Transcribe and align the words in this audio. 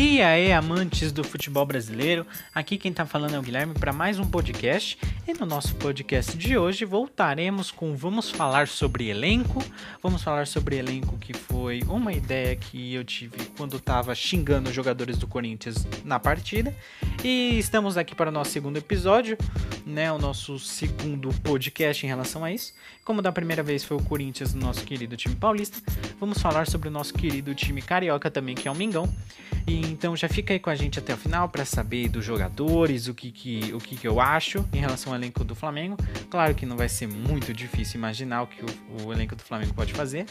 E 0.00 0.22
aí, 0.22 0.52
amantes 0.52 1.10
do 1.10 1.24
futebol 1.24 1.66
brasileiro, 1.66 2.24
aqui 2.54 2.78
quem 2.78 2.92
tá 2.92 3.04
falando 3.04 3.34
é 3.34 3.38
o 3.40 3.42
Guilherme 3.42 3.74
para 3.74 3.92
mais 3.92 4.16
um 4.16 4.24
podcast. 4.24 4.96
E 5.26 5.34
no 5.34 5.44
nosso 5.44 5.74
podcast 5.74 6.38
de 6.38 6.56
hoje 6.56 6.84
voltaremos 6.84 7.72
com 7.72 7.96
Vamos 7.96 8.30
falar 8.30 8.68
sobre 8.68 9.08
elenco. 9.08 9.60
Vamos 10.00 10.22
falar 10.22 10.46
sobre 10.46 10.76
elenco 10.76 11.18
que 11.18 11.34
foi 11.34 11.82
uma 11.88 12.12
ideia 12.12 12.54
que 12.54 12.94
eu 12.94 13.02
tive 13.02 13.46
quando 13.56 13.80
tava 13.80 14.14
xingando 14.14 14.68
os 14.68 14.74
jogadores 14.74 15.18
do 15.18 15.26
Corinthians 15.26 15.84
na 16.04 16.20
partida. 16.20 16.72
E 17.24 17.58
estamos 17.58 17.96
aqui 17.96 18.14
para 18.14 18.30
o 18.30 18.32
nosso 18.32 18.52
segundo 18.52 18.76
episódio, 18.76 19.36
né? 19.84 20.12
O 20.12 20.18
nosso 20.18 20.60
segundo 20.60 21.30
podcast 21.42 22.06
em 22.06 22.08
relação 22.08 22.44
a 22.44 22.52
isso. 22.52 22.72
Como 23.04 23.20
da 23.20 23.32
primeira 23.32 23.64
vez 23.64 23.82
foi 23.82 23.96
o 23.96 24.02
Corinthians, 24.04 24.54
nosso 24.54 24.84
querido 24.84 25.16
time 25.16 25.34
paulista, 25.34 25.82
vamos 26.20 26.38
falar 26.38 26.68
sobre 26.68 26.86
o 26.86 26.90
nosso 26.92 27.12
querido 27.14 27.52
time 27.52 27.82
carioca 27.82 28.30
também, 28.30 28.54
que 28.54 28.68
é 28.68 28.70
o 28.70 28.76
Mingão. 28.76 29.12
E 29.68 29.82
então 29.82 30.16
já 30.16 30.28
fica 30.30 30.54
aí 30.54 30.58
com 30.58 30.70
a 30.70 30.74
gente 30.74 30.98
até 30.98 31.12
o 31.12 31.16
final 31.18 31.46
para 31.46 31.62
saber 31.66 32.08
dos 32.08 32.24
jogadores, 32.24 33.06
o 33.06 33.12
que, 33.12 33.30
que, 33.30 33.70
o 33.74 33.78
que, 33.78 33.96
que 33.96 34.08
eu 34.08 34.18
acho 34.18 34.66
em 34.72 34.78
relação 34.78 35.12
ao 35.12 35.18
elenco 35.18 35.44
do 35.44 35.54
Flamengo. 35.54 35.94
Claro 36.30 36.54
que 36.54 36.64
não 36.64 36.74
vai 36.74 36.88
ser 36.88 37.06
muito 37.06 37.52
difícil 37.52 37.98
imaginar 37.98 38.40
o 38.42 38.46
que 38.46 38.64
o, 38.64 38.68
o 39.04 39.12
elenco 39.12 39.36
do 39.36 39.42
Flamengo 39.42 39.74
pode 39.74 39.92
fazer. 39.92 40.24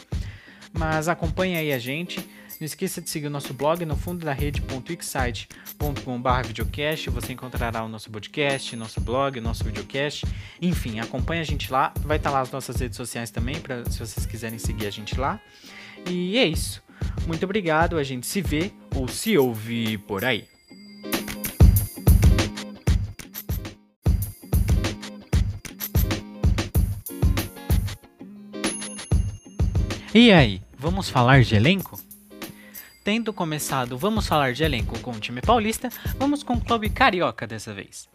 Mas 0.76 1.06
acompanhe 1.06 1.56
aí 1.56 1.72
a 1.72 1.78
gente. 1.78 2.18
Não 2.60 2.66
esqueça 2.66 3.00
de 3.00 3.08
seguir 3.08 3.28
o 3.28 3.30
nosso 3.30 3.54
blog 3.54 3.84
no 3.84 3.94
fundo 3.94 4.24
da 4.24 4.32
rede.wixsite.com.br 4.32 6.42
videocast. 6.44 7.08
Você 7.08 7.32
encontrará 7.32 7.84
o 7.84 7.88
nosso 7.88 8.10
podcast, 8.10 8.74
nosso 8.74 9.00
blog, 9.00 9.40
nosso 9.40 9.62
videocast. 9.62 10.24
Enfim, 10.60 10.98
acompanhe 10.98 11.40
a 11.40 11.44
gente 11.44 11.70
lá. 11.70 11.94
Vai 12.00 12.16
estar 12.16 12.30
lá 12.30 12.40
as 12.40 12.50
nossas 12.50 12.80
redes 12.80 12.96
sociais 12.96 13.30
também, 13.30 13.60
pra, 13.60 13.84
se 13.84 14.00
vocês 14.00 14.26
quiserem 14.26 14.58
seguir 14.58 14.88
a 14.88 14.90
gente 14.90 15.16
lá. 15.16 15.40
E 16.04 16.36
é 16.36 16.44
isso. 16.44 16.82
Muito 17.26 17.44
obrigado, 17.44 17.98
a 17.98 18.02
gente 18.02 18.26
se 18.26 18.40
vê 18.40 18.72
ou 18.94 19.06
se 19.08 19.36
ouve 19.36 19.98
por 19.98 20.24
aí. 20.24 20.46
E 30.14 30.32
aí, 30.32 30.60
vamos 30.76 31.08
falar 31.08 31.42
de 31.42 31.54
elenco? 31.54 31.96
Tendo 33.04 33.32
começado 33.32 33.96
Vamos 33.96 34.26
falar 34.26 34.52
de 34.52 34.64
elenco 34.64 34.98
com 34.98 35.12
o 35.12 35.20
time 35.20 35.40
paulista, 35.40 35.90
vamos 36.18 36.42
com 36.42 36.54
o 36.54 36.60
clube 36.60 36.90
carioca 36.90 37.46
dessa 37.46 37.72
vez. 37.72 38.08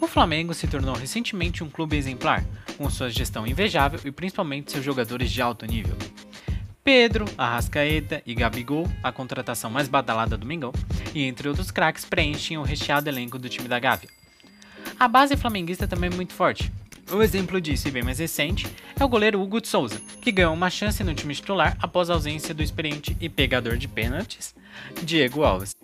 O 0.00 0.06
Flamengo 0.06 0.54
se 0.54 0.66
tornou 0.66 0.94
recentemente 0.94 1.62
um 1.62 1.68
clube 1.68 1.96
exemplar, 1.96 2.44
com 2.78 2.88
sua 2.88 3.10
gestão 3.10 3.46
invejável 3.46 4.00
e 4.04 4.10
principalmente 4.10 4.72
seus 4.72 4.84
jogadores 4.84 5.30
de 5.30 5.42
alto 5.42 5.66
nível. 5.66 5.96
Pedro, 6.84 7.26
Arrascaeta 7.38 8.20
e 8.26 8.34
Gabigol, 8.34 8.90
a 9.04 9.12
contratação 9.12 9.70
mais 9.70 9.86
badalada 9.86 10.36
do 10.36 10.44
Mengão, 10.44 10.72
e 11.14 11.22
entre 11.22 11.48
outros 11.48 11.70
craques 11.70 12.04
preenchem 12.04 12.58
o 12.58 12.62
recheado 12.62 13.08
elenco 13.08 13.38
do 13.38 13.48
time 13.48 13.68
da 13.68 13.78
Gávea. 13.78 14.08
A 14.98 15.06
base 15.06 15.36
flamenguista 15.36 15.86
também 15.86 16.10
é 16.10 16.14
muito 16.14 16.32
forte. 16.32 16.72
O 17.12 17.22
exemplo 17.22 17.60
disso, 17.60 17.86
e 17.86 17.90
bem 17.92 18.02
mais 18.02 18.18
recente, 18.18 18.66
é 18.98 19.04
o 19.04 19.08
goleiro 19.08 19.40
Hugo 19.40 19.60
de 19.60 19.68
Souza, 19.68 20.00
que 20.20 20.32
ganhou 20.32 20.52
uma 20.52 20.70
chance 20.70 21.04
no 21.04 21.14
time 21.14 21.34
titular 21.34 21.76
após 21.80 22.10
a 22.10 22.14
ausência 22.14 22.52
do 22.52 22.62
experiente 22.62 23.16
e 23.20 23.28
pegador 23.28 23.76
de 23.76 23.86
pênaltis, 23.86 24.52
Diego 25.04 25.44
Alves. 25.44 25.76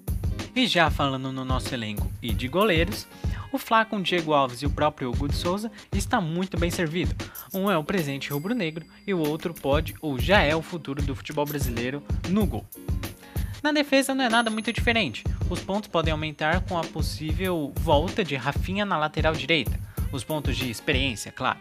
E 0.54 0.66
já 0.66 0.90
falando 0.90 1.30
no 1.30 1.44
nosso 1.44 1.72
elenco 1.72 2.10
e 2.20 2.32
de 2.32 2.48
goleiros, 2.48 3.06
o 3.52 3.58
Fla 3.58 3.84
com 3.84 4.02
Diego 4.02 4.32
Alves 4.32 4.62
e 4.62 4.66
o 4.66 4.70
próprio 4.70 5.10
Hugo 5.10 5.28
de 5.28 5.36
Souza 5.36 5.70
está 5.92 6.20
muito 6.20 6.58
bem 6.58 6.70
servido. 6.70 7.14
Um 7.52 7.70
é 7.70 7.76
o 7.76 7.84
presente 7.84 8.30
rubro-negro 8.30 8.84
e 9.06 9.14
o 9.14 9.20
outro 9.20 9.54
pode 9.54 9.94
ou 10.00 10.18
já 10.18 10.40
é 10.40 10.54
o 10.54 10.62
futuro 10.62 11.02
do 11.02 11.14
futebol 11.14 11.46
brasileiro 11.46 12.02
no 12.28 12.46
gol. 12.46 12.66
Na 13.62 13.72
defesa 13.72 14.14
não 14.14 14.24
é 14.24 14.28
nada 14.28 14.50
muito 14.50 14.72
diferente. 14.72 15.24
Os 15.50 15.60
pontos 15.60 15.88
podem 15.88 16.12
aumentar 16.12 16.60
com 16.60 16.78
a 16.78 16.84
possível 16.84 17.72
volta 17.80 18.22
de 18.22 18.36
Rafinha 18.36 18.84
na 18.84 18.96
lateral 18.96 19.32
direita, 19.32 19.78
os 20.12 20.22
pontos 20.22 20.56
de 20.56 20.70
experiência, 20.70 21.32
claro. 21.32 21.58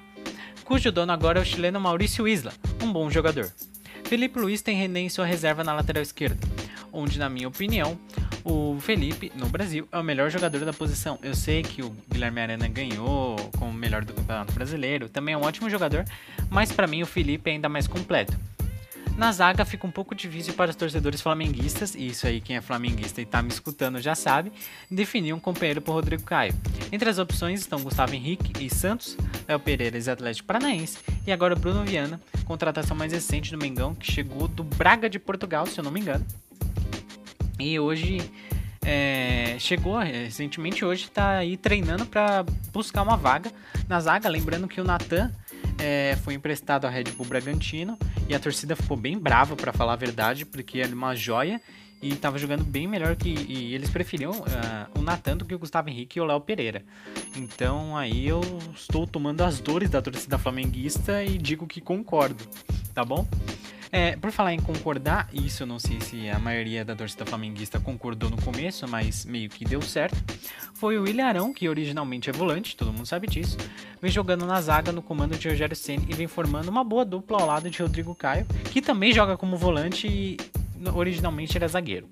Cujo 0.64 0.92
dono 0.92 1.12
agora 1.12 1.40
é 1.40 1.42
o 1.42 1.46
chileno 1.46 1.80
Maurício 1.80 2.28
Isla, 2.28 2.52
um 2.84 2.92
bom 2.92 3.10
jogador. 3.10 3.52
Felipe 4.04 4.40
Luiz 4.40 4.62
tem 4.62 4.78
René 4.78 5.02
em 5.02 5.10
sua 5.10 5.26
reserva 5.26 5.64
na 5.64 5.74
lateral 5.74 6.04
esquerda, 6.04 6.38
onde, 6.94 7.18
na 7.18 7.30
minha 7.30 7.48
opinião, 7.48 7.98
o 8.50 8.80
Felipe, 8.80 9.32
no 9.36 9.48
Brasil, 9.50 9.88
é 9.92 9.98
o 9.98 10.04
melhor 10.04 10.30
jogador 10.30 10.64
da 10.64 10.72
posição. 10.72 11.20
Eu 11.22 11.36
sei 11.36 11.62
que 11.62 11.82
o 11.82 11.94
Guilherme 12.10 12.40
Arana 12.40 12.68
ganhou 12.70 13.36
como 13.58 13.74
melhor 13.74 14.06
do 14.06 14.14
Campeonato 14.14 14.54
Brasileiro, 14.54 15.10
também 15.10 15.34
é 15.34 15.38
um 15.38 15.42
ótimo 15.42 15.70
jogador, 15.70 16.06
mas 16.50 16.72
para 16.72 16.88
mim 16.88 17.02
o 17.02 17.06
Felipe 17.06 17.50
é 17.50 17.54
ainda 17.54 17.68
mais 17.68 17.88
completo. 17.88 18.38
Na 19.18 19.32
zaga 19.32 19.66
fica 19.66 19.86
um 19.86 19.92
pouco 19.92 20.14
difícil 20.14 20.54
para 20.54 20.70
os 20.70 20.76
torcedores 20.76 21.20
flamenguistas, 21.20 21.96
e 21.96 22.08
isso 22.08 22.26
aí 22.26 22.40
quem 22.40 22.56
é 22.56 22.62
flamenguista 22.62 23.20
e 23.20 23.24
está 23.24 23.42
me 23.42 23.50
escutando 23.50 24.00
já 24.00 24.16
sabe, 24.16 24.52
definir 24.90 25.34
um 25.34 25.40
companheiro 25.40 25.82
por 25.82 25.94
Rodrigo 25.94 26.24
Caio. 26.24 26.54
Entre 26.92 27.10
as 27.10 27.18
opções 27.18 27.60
estão 27.60 27.82
Gustavo 27.82 28.14
Henrique 28.14 28.64
e 28.64 28.70
Santos, 28.70 29.18
Léo 29.48 29.60
Pereira 29.60 29.98
e 29.98 30.10
Atlético 30.10 30.48
Paranaense, 30.48 31.00
e 31.26 31.32
agora 31.32 31.56
Bruno 31.56 31.84
Viana, 31.84 32.22
contratação 32.46 32.96
mais 32.96 33.12
recente 33.12 33.52
do 33.52 33.58
Mengão, 33.58 33.94
que 33.96 34.10
chegou 34.10 34.48
do 34.48 34.64
Braga 34.64 35.10
de 35.10 35.20
Portugal, 35.20 35.66
se 35.66 35.80
eu 35.80 35.84
não 35.84 35.92
me 35.92 36.00
engano. 36.00 36.26
E 37.60 37.80
hoje 37.80 38.22
é, 38.86 39.58
chegou 39.60 39.98
recentemente, 39.98 40.86
hoje 40.86 41.04
está 41.06 41.38
aí 41.38 41.58
treinando 41.58 42.06
para 42.06 42.46
buscar 42.72 43.02
uma 43.02 43.18
vaga 43.18 43.52
na 43.88 44.00
zaga. 44.00 44.30
Lembrando 44.30 44.68
que 44.68 44.80
o 44.80 44.84
Natan 44.84 45.32
é, 45.78 46.18
foi 46.24 46.36
emprestado 46.36 46.86
à 46.86 46.90
Red 46.90 47.06
Bull 47.16 47.26
Bragantino 47.26 47.98
e 48.30 48.36
a 48.36 48.40
torcida 48.40 48.76
ficou 48.76 48.96
bem 48.96 49.18
brava 49.18 49.56
para 49.56 49.74
falar 49.74 49.94
a 49.94 49.98
verdade, 49.98 50.46
porque 50.46 50.80
era 50.80 50.94
uma 50.94 51.16
joia 51.16 51.62
e 52.02 52.14
estava 52.14 52.38
jogando 52.38 52.64
bem 52.64 52.88
melhor 52.88 53.16
que. 53.16 53.30
E 53.30 53.74
eles 53.74 53.90
preferiam 53.90 54.32
uh, 54.32 55.00
o 55.00 55.02
Natan 55.02 55.38
do 55.38 55.46
que 55.46 55.56
o 55.56 55.60
Gustavo 55.60 55.90
Henrique 55.90 56.20
e 56.20 56.22
o 56.22 56.26
Léo 56.26 56.40
Pereira. 56.40 56.84
Então 57.36 57.98
aí 57.98 58.28
eu 58.28 58.42
estou 58.76 59.08
tomando 59.08 59.42
as 59.44 59.60
dores 59.60 59.90
da 59.90 60.02
torcida 60.02 60.38
flamenguista 60.38 61.24
e 61.24 61.38
digo 61.38 61.66
que 61.68 61.82
concordo, 61.82 62.44
tá 62.94 63.04
bom? 63.04 63.28
É, 63.92 64.18
por 64.18 64.32
falar 64.32 64.54
em 64.54 64.60
concordar, 64.60 65.30
isso 65.34 65.64
eu 65.64 65.68
não 65.68 65.80
sei 65.80 66.02
se 66.02 66.30
a 66.30 66.38
maioria 66.38 66.84
da 66.84 66.96
torcida 66.96 67.26
flamenguista 67.26 67.80
concordou 67.80 68.30
no 68.30 68.42
começo, 68.42 68.88
mas 68.88 69.26
meio 69.26 69.50
que 69.50 69.64
deu 69.64 69.82
certo. 69.82 70.18
Foi 70.74 70.98
o 70.98 71.08
Ilharão, 71.08 71.54
que 71.54 71.70
originalmente 71.70 72.30
é 72.30 72.34
volante, 72.34 72.76
todo 72.76 72.92
mundo 72.92 73.06
sabe 73.06 73.28
disso, 73.28 73.58
vem 74.02 74.12
jogando 74.12 74.46
na 74.46 74.60
zaga 74.62 74.92
no 74.92 75.02
comando 75.02 75.38
de 75.38 75.48
Rogério 75.48 75.76
Senna 75.76 76.04
e 76.08 76.14
vem 76.14 76.28
formando 76.28 76.68
uma 76.68 76.84
boa 76.84 77.06
dupla 77.06 77.40
ao 77.40 77.48
lado 77.48 77.70
de 77.70 77.82
Rodrigo 77.82 78.14
Caio, 78.14 78.46
que 78.72 78.82
também 78.82 79.14
joga 79.14 79.38
como 79.38 79.58
volante 79.58 80.08
e 80.08 80.38
originalmente 80.94 81.58
era 81.58 81.68
zagueiro. 81.68 82.10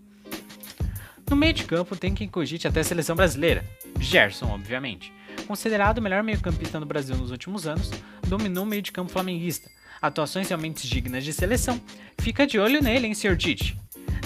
No 1.29 1.35
meio 1.35 1.53
de 1.53 1.65
campo 1.65 1.95
tem 1.95 2.13
quem 2.13 2.29
cogite 2.29 2.67
até 2.67 2.79
a 2.79 2.83
seleção 2.83 3.15
brasileira, 3.15 3.65
Gerson, 3.99 4.47
obviamente. 4.47 5.11
Considerado 5.47 5.97
o 5.97 6.01
melhor 6.01 6.23
meio-campista 6.23 6.79
no 6.79 6.85
Brasil 6.85 7.15
nos 7.15 7.31
últimos 7.31 7.67
anos, 7.67 7.91
dominou 8.27 8.63
o 8.63 8.67
meio 8.67 8.81
de 8.81 8.91
campo 8.91 9.11
flamenguista, 9.11 9.69
atuações 10.01 10.47
realmente 10.47 10.87
dignas 10.87 11.23
de 11.23 11.33
seleção, 11.33 11.81
fica 12.19 12.45
de 12.45 12.59
olho 12.59 12.81
nele, 12.81 13.07
hein, 13.07 13.13
Sr. 13.13 13.37
Tite. 13.37 13.77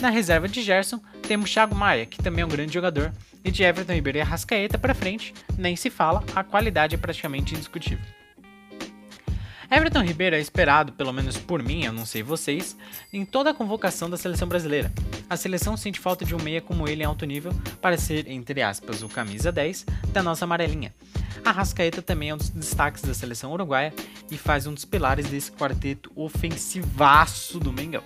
Na 0.01 0.09
reserva 0.09 0.47
de 0.47 0.61
Gerson, 0.61 1.01
temos 1.27 1.51
Thiago 1.51 1.75
Maia, 1.75 2.05
que 2.05 2.21
também 2.21 2.41
é 2.41 2.45
um 2.45 2.49
grande 2.49 2.73
jogador, 2.73 3.11
e 3.43 3.51
de 3.51 3.63
Everton 3.63 3.93
Ribeiro 3.93 4.17
e 4.17 4.21
Arrascaeta 4.21 4.77
para 4.77 4.93
frente, 4.93 5.33
nem 5.57 5.75
se 5.75 5.89
fala, 5.89 6.23
a 6.35 6.43
qualidade 6.43 6.95
é 6.95 6.97
praticamente 6.97 7.53
indiscutível. 7.53 8.05
Everton 9.71 10.01
Ribeiro 10.01 10.35
é 10.35 10.39
esperado, 10.39 10.93
pelo 10.93 11.13
menos 11.13 11.37
por 11.37 11.61
mim, 11.61 11.85
eu 11.85 11.93
não 11.93 12.03
sei 12.03 12.23
vocês, 12.23 12.75
em 13.13 13.23
toda 13.23 13.51
a 13.51 13.53
convocação 13.53 14.09
da 14.09 14.17
seleção 14.17 14.47
brasileira. 14.47 14.91
A 15.29 15.37
seleção 15.37 15.77
sente 15.77 15.99
falta 15.99 16.25
de 16.25 16.33
um 16.33 16.41
meia 16.41 16.59
como 16.59 16.87
ele 16.87 17.03
em 17.03 17.05
alto 17.05 17.23
nível 17.23 17.53
para 17.79 17.95
ser, 17.95 18.27
entre 18.27 18.63
aspas, 18.63 19.03
o 19.03 19.09
camisa 19.09 19.51
10 19.51 19.85
da 20.11 20.23
nossa 20.23 20.45
amarelinha. 20.45 20.91
A 21.43 21.51
Rascaeta 21.51 22.01
também 22.01 22.29
é 22.29 22.33
um 22.33 22.37
dos 22.37 22.49
destaques 22.49 23.01
da 23.03 23.13
seleção 23.13 23.51
uruguaia 23.51 23.93
e 24.29 24.37
faz 24.37 24.67
um 24.67 24.73
dos 24.73 24.85
pilares 24.85 25.27
desse 25.27 25.51
quarteto 25.51 26.11
ofensivaço 26.15 27.59
do 27.59 27.71
Mengão. 27.71 28.03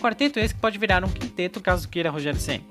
Quarteto 0.00 0.38
esse 0.38 0.54
que 0.54 0.60
pode 0.60 0.78
virar 0.78 1.04
um 1.04 1.10
quinteto 1.10 1.60
caso 1.60 1.88
queira 1.88 2.10
Rogério 2.10 2.40
Senna. 2.40 2.64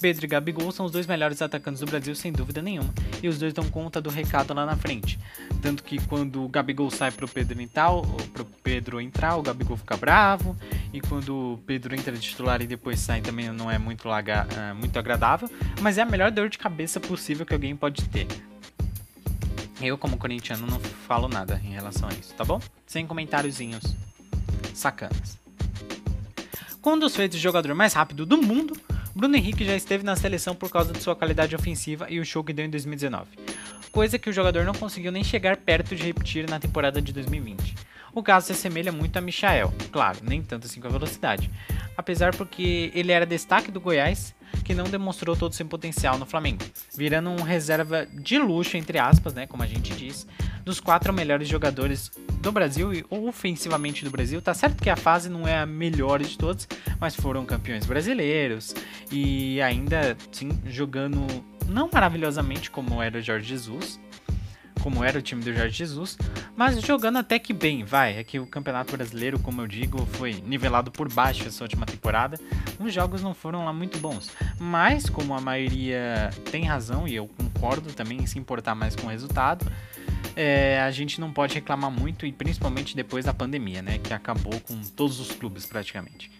Pedro 0.00 0.26
e 0.26 0.28
Gabigol 0.28 0.70
são 0.70 0.84
os 0.84 0.92
dois 0.92 1.06
melhores 1.06 1.40
atacantes 1.40 1.80
do 1.80 1.86
Brasil, 1.86 2.14
sem 2.14 2.30
dúvida 2.30 2.60
nenhuma, 2.60 2.92
e 3.22 3.28
os 3.28 3.38
dois 3.38 3.52
dão 3.54 3.64
conta 3.68 4.00
do 4.00 4.10
recado 4.10 4.52
lá 4.52 4.66
na 4.66 4.76
frente. 4.76 5.18
Tanto 5.62 5.82
que 5.82 5.98
quando 6.06 6.44
o 6.44 6.48
Gabigol 6.48 6.90
sai 6.90 7.10
pro 7.10 7.26
Pedro 7.26 7.60
entrar, 7.60 7.90
pro 8.32 8.44
Pedro 8.62 9.00
entrar, 9.00 9.36
o 9.36 9.42
Gabigol 9.42 9.76
fica 9.76 9.96
bravo, 9.96 10.54
e 10.92 11.00
quando 11.00 11.54
o 11.54 11.58
Pedro 11.66 11.94
entra 11.94 12.12
de 12.12 12.20
titular 12.20 12.60
e 12.60 12.66
depois 12.66 13.00
sai 13.00 13.22
também 13.22 13.50
não 13.50 13.70
é 13.70 13.78
muito, 13.78 14.06
laga, 14.06 14.46
uh, 14.46 14.74
muito 14.74 14.98
agradável, 14.98 15.50
mas 15.80 15.96
é 15.96 16.02
a 16.02 16.06
melhor 16.06 16.30
dor 16.30 16.50
de 16.50 16.58
cabeça 16.58 17.00
possível 17.00 17.46
que 17.46 17.54
alguém 17.54 17.74
pode 17.74 18.06
ter. 18.08 18.26
Eu, 19.80 19.98
como 19.98 20.16
corintiano, 20.16 20.66
não 20.66 20.80
falo 20.80 21.28
nada 21.28 21.60
em 21.64 21.70
relação 21.70 22.08
a 22.08 22.12
isso, 22.12 22.32
tá 22.34 22.44
bom? 22.44 22.60
Sem 22.86 23.06
comentáriozinhos 23.06 23.94
sacanas. 24.74 25.38
Com 26.80 26.94
um 26.94 26.98
dos 26.98 27.16
feitos 27.16 27.38
de 27.38 27.42
jogador 27.42 27.74
mais 27.74 27.92
rápido 27.92 28.24
do 28.24 28.40
mundo, 28.40 28.76
Bruno 29.14 29.34
Henrique 29.34 29.64
já 29.64 29.74
esteve 29.74 30.04
na 30.04 30.14
seleção 30.14 30.54
por 30.54 30.70
causa 30.70 30.92
de 30.92 31.02
sua 31.02 31.16
qualidade 31.16 31.56
ofensiva 31.56 32.06
e 32.08 32.20
o 32.20 32.24
show 32.24 32.44
que 32.44 32.52
deu 32.52 32.64
em 32.64 32.70
2019, 32.70 33.30
coisa 33.90 34.18
que 34.18 34.28
o 34.28 34.32
jogador 34.32 34.64
não 34.64 34.74
conseguiu 34.74 35.10
nem 35.10 35.24
chegar 35.24 35.56
perto 35.56 35.96
de 35.96 36.02
repetir 36.02 36.48
na 36.48 36.60
temporada 36.60 37.00
de 37.00 37.14
2020. 37.14 37.74
O 38.14 38.22
caso 38.22 38.46
se 38.46 38.52
assemelha 38.52 38.92
muito 38.92 39.16
a 39.16 39.20
Michael, 39.22 39.72
claro, 39.90 40.18
nem 40.22 40.42
tanto 40.42 40.66
assim 40.66 40.80
com 40.80 40.86
a 40.86 40.90
velocidade, 40.90 41.50
apesar 41.96 42.36
porque 42.36 42.92
ele 42.94 43.10
era 43.10 43.24
destaque 43.24 43.70
do 43.70 43.80
Goiás, 43.80 44.34
que 44.64 44.74
não 44.74 44.84
demonstrou 44.84 45.36
todo 45.36 45.52
o 45.52 45.54
seu 45.54 45.66
potencial 45.66 46.18
no 46.18 46.26
Flamengo, 46.26 46.64
virando 46.96 47.30
um 47.30 47.42
reserva 47.42 48.06
de 48.06 48.38
luxo, 48.38 48.76
entre 48.76 48.98
aspas, 48.98 49.34
né, 49.34 49.46
como 49.46 49.62
a 49.62 49.66
gente 49.66 49.94
diz, 49.94 50.26
dos 50.64 50.80
quatro 50.80 51.12
melhores 51.12 51.48
jogadores 51.48 52.10
do 52.40 52.52
Brasil 52.52 52.92
e 52.92 53.04
ofensivamente 53.10 54.04
do 54.04 54.10
Brasil. 54.10 54.40
Tá 54.42 54.54
certo 54.54 54.82
que 54.82 54.90
a 54.90 54.96
fase 54.96 55.28
não 55.28 55.46
é 55.46 55.58
a 55.58 55.66
melhor 55.66 56.22
de 56.22 56.36
todos, 56.36 56.68
mas 57.00 57.14
foram 57.14 57.44
campeões 57.44 57.86
brasileiros 57.86 58.74
e 59.10 59.60
ainda 59.60 60.16
sim 60.30 60.50
jogando 60.66 61.26
não 61.68 61.90
maravilhosamente 61.92 62.70
como 62.70 63.02
era 63.02 63.18
o 63.18 63.22
Jorge 63.22 63.48
Jesus, 63.48 64.00
como 64.86 65.02
era 65.02 65.18
o 65.18 65.22
time 65.22 65.42
do 65.42 65.52
Jorge 65.52 65.78
Jesus, 65.78 66.16
mas 66.54 66.80
jogando 66.80 67.18
até 67.18 67.40
que 67.40 67.52
bem, 67.52 67.82
vai. 67.82 68.18
É 68.18 68.22
que 68.22 68.38
o 68.38 68.46
Campeonato 68.46 68.96
Brasileiro, 68.96 69.36
como 69.36 69.60
eu 69.60 69.66
digo, 69.66 70.06
foi 70.12 70.34
nivelado 70.46 70.92
por 70.92 71.12
baixo 71.12 71.44
essa 71.44 71.64
última 71.64 71.84
temporada. 71.84 72.38
Os 72.78 72.94
jogos 72.94 73.20
não 73.20 73.34
foram 73.34 73.64
lá 73.64 73.72
muito 73.72 73.98
bons, 73.98 74.30
mas 74.60 75.10
como 75.10 75.34
a 75.34 75.40
maioria 75.40 76.30
tem 76.52 76.66
razão 76.66 77.08
e 77.08 77.16
eu 77.16 77.26
concordo 77.26 77.92
também 77.92 78.18
em 78.18 78.26
se 78.26 78.38
importar 78.38 78.76
mais 78.76 78.94
com 78.94 79.08
o 79.08 79.10
resultado, 79.10 79.66
é, 80.36 80.80
a 80.80 80.90
gente 80.92 81.20
não 81.20 81.32
pode 81.32 81.54
reclamar 81.54 81.90
muito 81.90 82.24
e 82.24 82.30
principalmente 82.30 82.94
depois 82.94 83.24
da 83.24 83.34
pandemia, 83.34 83.82
né, 83.82 83.98
que 83.98 84.14
acabou 84.14 84.60
com 84.60 84.80
todos 84.82 85.18
os 85.18 85.32
clubes 85.32 85.66
praticamente. 85.66 86.30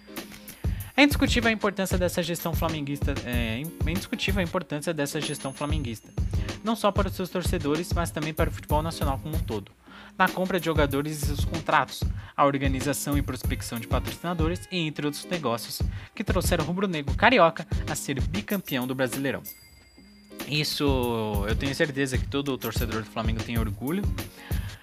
É 0.96 1.02
indiscutível 1.02 1.50
a 1.50 1.52
importância 1.52 1.98
dessa 1.98 2.22
gestão 2.22 2.54
flamenguista. 2.54 3.12
É, 3.26 3.60
é 3.60 3.90
indiscutível 3.90 4.38
a 4.38 4.44
importância 4.44 4.94
dessa 4.94 5.20
gestão 5.20 5.52
flamenguista 5.52 6.10
não 6.66 6.74
só 6.74 6.90
para 6.90 7.06
os 7.06 7.14
seus 7.14 7.30
torcedores, 7.30 7.92
mas 7.92 8.10
também 8.10 8.34
para 8.34 8.50
o 8.50 8.52
futebol 8.52 8.82
nacional 8.82 9.20
como 9.22 9.36
um 9.36 9.38
todo. 9.38 9.70
Na 10.18 10.28
compra 10.28 10.58
de 10.58 10.66
jogadores 10.66 11.22
e 11.22 11.26
seus 11.26 11.44
contratos, 11.44 12.02
a 12.36 12.44
organização 12.44 13.16
e 13.16 13.22
prospecção 13.22 13.78
de 13.78 13.86
patrocinadores 13.86 14.66
e 14.72 14.78
entre 14.78 15.06
outros 15.06 15.24
negócios 15.26 15.80
que 16.12 16.24
trouxeram 16.24 16.64
o 16.64 16.66
rubro-negro 16.66 17.14
carioca 17.14 17.66
a 17.88 17.94
ser 17.94 18.20
bicampeão 18.20 18.84
do 18.84 18.94
Brasileirão. 18.94 19.42
Isso 20.48 21.44
eu 21.48 21.54
tenho 21.54 21.74
certeza 21.74 22.18
que 22.18 22.26
todo 22.26 22.58
torcedor 22.58 23.02
do 23.02 23.10
Flamengo 23.10 23.42
tem 23.42 23.58
orgulho 23.58 24.02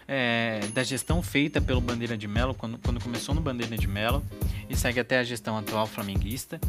é, 0.08 0.62
da 0.74 0.84
gestão 0.84 1.22
feita 1.22 1.60
pelo 1.60 1.82
Bandeira 1.82 2.18
de 2.18 2.28
Melo, 2.28 2.54
quando, 2.54 2.78
quando 2.78 3.02
começou 3.02 3.34
no 3.34 3.42
Bandeira 3.42 3.78
de 3.78 3.88
Melo, 3.88 4.24
e 4.70 4.76
segue 4.76 5.00
até 5.00 5.20
a 5.20 5.24
gestão 5.24 5.58
atual 5.58 5.88
flamenguista. 5.88 6.60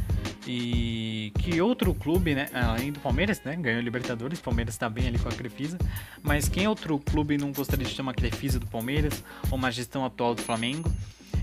E 0.47 1.33
que 1.39 1.61
outro 1.61 1.95
clube, 1.95 2.35
né, 2.35 2.49
além 2.53 2.93
do 2.93 3.01
Palmeiras, 3.01 3.41
né, 3.43 3.57
ganhou 3.57 3.81
Libertadores, 3.81 4.41
Palmeiras 4.41 4.75
está 4.75 4.89
bem 4.89 5.07
ali 5.09 5.19
com 5.19 5.29
a 5.29 5.33
Crefisa, 5.33 5.79
mas 6.23 6.49
quem 6.49 6.69
outro 6.69 6.99
clube 6.99 7.39
não 7.39 7.51
gostaria 7.51 7.87
de 7.87 7.95
ter 7.95 8.03
uma 8.03 8.13
Crefisa 8.13 8.59
do 8.59 8.67
Palmeiras 8.67 9.25
ou 9.51 9.57
uma 9.57 9.71
gestão 9.71 10.05
atual 10.05 10.35
do 10.35 10.43
Flamengo? 10.43 10.93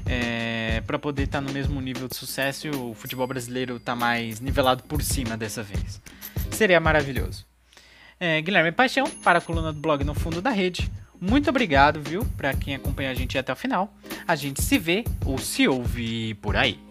É, 0.05 0.81
para 0.85 0.99
poder 0.99 1.23
estar 1.23 1.41
tá 1.41 1.47
no 1.47 1.53
mesmo 1.53 1.79
nível 1.79 2.07
de 2.07 2.15
sucesso 2.15 2.69
o 2.69 2.93
futebol 2.93 3.27
brasileiro 3.27 3.79
tá 3.79 3.95
mais 3.95 4.39
nivelado 4.39 4.83
por 4.83 5.01
cima 5.01 5.37
dessa 5.37 5.63
vez. 5.63 6.01
Seria 6.51 6.79
maravilhoso. 6.79 7.45
É, 8.19 8.39
Guilherme 8.41 8.71
Paixão, 8.71 9.09
para 9.23 9.39
a 9.39 9.41
coluna 9.41 9.73
do 9.73 9.79
blog 9.79 10.03
No 10.03 10.13
Fundo 10.13 10.41
da 10.41 10.51
Rede. 10.51 10.91
Muito 11.19 11.49
obrigado, 11.49 12.01
viu, 12.01 12.25
para 12.37 12.53
quem 12.53 12.75
acompanha 12.75 13.11
a 13.11 13.13
gente 13.13 13.37
até 13.37 13.51
o 13.53 13.55
final. 13.55 13.93
A 14.27 14.35
gente 14.35 14.61
se 14.61 14.77
vê 14.77 15.03
ou 15.25 15.37
se 15.37 15.67
ouve 15.67 16.35
por 16.35 16.55
aí. 16.55 16.90